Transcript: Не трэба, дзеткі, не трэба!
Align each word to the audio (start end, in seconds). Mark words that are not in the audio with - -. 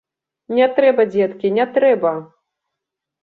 Не 0.59 0.65
трэба, 0.77 1.03
дзеткі, 1.15 1.51
не 1.57 1.65
трэба! 1.75 2.13